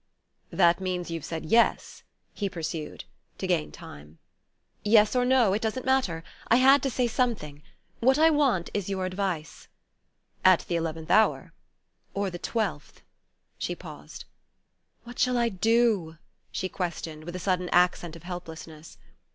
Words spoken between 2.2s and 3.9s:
he pursued, to gain